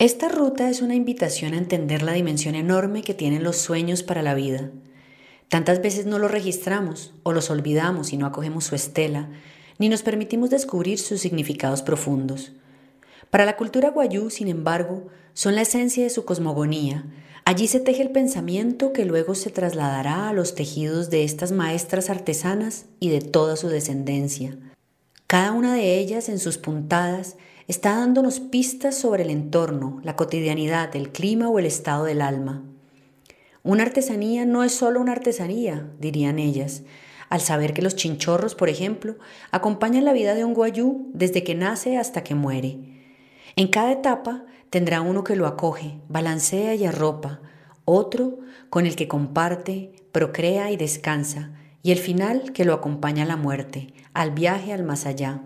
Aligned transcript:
Esta 0.00 0.28
ruta 0.28 0.70
es 0.70 0.80
una 0.80 0.94
invitación 0.94 1.54
a 1.54 1.58
entender 1.58 2.02
la 2.02 2.12
dimensión 2.12 2.54
enorme 2.54 3.02
que 3.02 3.14
tienen 3.14 3.42
los 3.42 3.56
sueños 3.56 4.04
para 4.04 4.22
la 4.22 4.34
vida. 4.34 4.70
Tantas 5.48 5.82
veces 5.82 6.06
no 6.06 6.20
los 6.20 6.30
registramos 6.30 7.12
o 7.24 7.32
los 7.32 7.50
olvidamos 7.50 8.12
y 8.12 8.16
no 8.16 8.26
acogemos 8.26 8.62
su 8.62 8.76
estela, 8.76 9.28
ni 9.80 9.88
nos 9.88 10.02
permitimos 10.02 10.50
descubrir 10.50 11.00
sus 11.00 11.20
significados 11.20 11.82
profundos. 11.82 12.52
Para 13.30 13.44
la 13.44 13.56
cultura 13.56 13.90
guayú, 13.90 14.30
sin 14.30 14.46
embargo, 14.46 15.08
son 15.34 15.56
la 15.56 15.62
esencia 15.62 16.04
de 16.04 16.10
su 16.10 16.24
cosmogonía. 16.24 17.04
Allí 17.44 17.66
se 17.66 17.80
teje 17.80 18.02
el 18.02 18.10
pensamiento 18.10 18.92
que 18.92 19.04
luego 19.04 19.34
se 19.34 19.50
trasladará 19.50 20.28
a 20.28 20.32
los 20.32 20.54
tejidos 20.54 21.10
de 21.10 21.24
estas 21.24 21.50
maestras 21.50 22.08
artesanas 22.08 22.84
y 23.00 23.08
de 23.08 23.20
toda 23.20 23.56
su 23.56 23.68
descendencia. 23.68 24.56
Cada 25.28 25.52
una 25.52 25.74
de 25.74 25.98
ellas 25.98 26.30
en 26.30 26.38
sus 26.38 26.56
puntadas 26.56 27.36
está 27.66 27.96
dándonos 27.96 28.40
pistas 28.40 28.96
sobre 28.96 29.24
el 29.24 29.28
entorno, 29.28 30.00
la 30.02 30.16
cotidianidad, 30.16 30.96
el 30.96 31.12
clima 31.12 31.50
o 31.50 31.58
el 31.58 31.66
estado 31.66 32.04
del 32.04 32.22
alma. 32.22 32.62
Una 33.62 33.82
artesanía 33.82 34.46
no 34.46 34.64
es 34.64 34.72
solo 34.72 35.02
una 35.02 35.12
artesanía, 35.12 35.86
dirían 36.00 36.38
ellas, 36.38 36.80
al 37.28 37.42
saber 37.42 37.74
que 37.74 37.82
los 37.82 37.94
chinchorros, 37.94 38.54
por 38.54 38.70
ejemplo, 38.70 39.16
acompañan 39.50 40.06
la 40.06 40.14
vida 40.14 40.34
de 40.34 40.46
un 40.46 40.54
guayú 40.54 41.10
desde 41.12 41.44
que 41.44 41.54
nace 41.54 41.98
hasta 41.98 42.24
que 42.24 42.34
muere. 42.34 42.78
En 43.54 43.68
cada 43.68 43.92
etapa 43.92 44.46
tendrá 44.70 45.02
uno 45.02 45.24
que 45.24 45.36
lo 45.36 45.46
acoge, 45.46 45.98
balancea 46.08 46.74
y 46.74 46.86
arropa, 46.86 47.42
otro 47.84 48.38
con 48.70 48.86
el 48.86 48.96
que 48.96 49.08
comparte, 49.08 49.92
procrea 50.10 50.70
y 50.70 50.78
descansa, 50.78 51.50
y 51.82 51.92
el 51.92 51.98
final 51.98 52.54
que 52.54 52.64
lo 52.64 52.72
acompaña 52.72 53.24
a 53.24 53.26
la 53.26 53.36
muerte, 53.36 53.92
al 54.18 54.32
viaje 54.32 54.72
al 54.72 54.82
más 54.82 55.06
allá. 55.06 55.40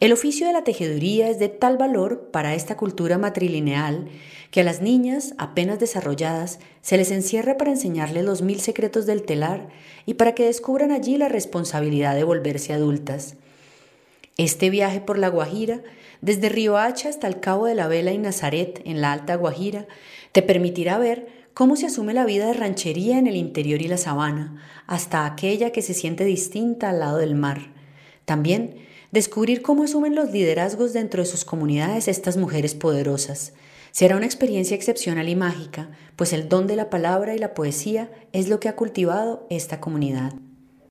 El 0.00 0.12
oficio 0.12 0.46
de 0.46 0.52
la 0.52 0.64
tejeduría 0.64 1.30
es 1.30 1.38
de 1.38 1.48
tal 1.48 1.78
valor 1.78 2.28
para 2.30 2.54
esta 2.54 2.76
cultura 2.76 3.16
matrilineal 3.16 4.08
que 4.50 4.60
a 4.60 4.64
las 4.64 4.82
niñas 4.82 5.32
apenas 5.38 5.78
desarrolladas 5.78 6.58
se 6.82 6.98
les 6.98 7.10
encierra 7.10 7.56
para 7.56 7.70
enseñarles 7.70 8.22
los 8.22 8.42
mil 8.42 8.60
secretos 8.60 9.06
del 9.06 9.22
telar 9.22 9.70
y 10.04 10.14
para 10.14 10.34
que 10.34 10.44
descubran 10.44 10.92
allí 10.92 11.16
la 11.16 11.30
responsabilidad 11.30 12.14
de 12.14 12.24
volverse 12.24 12.74
adultas. 12.74 13.36
Este 14.36 14.68
viaje 14.68 15.00
por 15.00 15.16
la 15.16 15.28
Guajira, 15.28 15.80
desde 16.20 16.50
Río 16.50 16.76
Hacha 16.76 17.08
hasta 17.08 17.26
el 17.26 17.40
Cabo 17.40 17.64
de 17.64 17.74
la 17.74 17.88
Vela 17.88 18.12
y 18.12 18.18
Nazaret, 18.18 18.82
en 18.84 19.00
la 19.00 19.12
Alta 19.12 19.36
Guajira, 19.36 19.86
te 20.32 20.42
permitirá 20.42 20.98
ver 20.98 21.28
cómo 21.54 21.76
se 21.76 21.86
asume 21.86 22.12
la 22.12 22.26
vida 22.26 22.46
de 22.46 22.52
ranchería 22.52 23.16
en 23.18 23.26
el 23.26 23.36
interior 23.36 23.80
y 23.80 23.88
la 23.88 23.96
sabana, 23.96 24.62
hasta 24.86 25.24
aquella 25.24 25.72
que 25.72 25.80
se 25.80 25.94
siente 25.94 26.26
distinta 26.26 26.90
al 26.90 27.00
lado 27.00 27.16
del 27.16 27.34
mar. 27.34 27.75
También 28.26 28.74
descubrir 29.12 29.62
cómo 29.62 29.84
asumen 29.84 30.14
los 30.14 30.30
liderazgos 30.30 30.92
dentro 30.92 31.22
de 31.22 31.28
sus 31.28 31.46
comunidades 31.46 32.08
estas 32.08 32.36
mujeres 32.36 32.74
poderosas. 32.74 33.54
Será 33.92 34.16
una 34.16 34.26
experiencia 34.26 34.74
excepcional 34.74 35.30
y 35.30 35.36
mágica, 35.36 35.88
pues 36.16 36.34
el 36.34 36.50
don 36.50 36.66
de 36.66 36.76
la 36.76 36.90
palabra 36.90 37.34
y 37.34 37.38
la 37.38 37.54
poesía 37.54 38.10
es 38.32 38.48
lo 38.50 38.60
que 38.60 38.68
ha 38.68 38.76
cultivado 38.76 39.46
esta 39.48 39.80
comunidad. 39.80 40.34